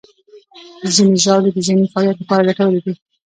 ځینې 0.95 1.15
ژاولې 1.23 1.49
د 1.53 1.57
ذهني 1.67 1.87
فعالیت 1.93 2.17
لپاره 2.19 2.47
ګټورې 2.47 2.79
دي. 2.85 2.93